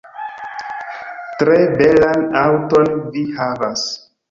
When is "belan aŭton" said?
1.81-2.91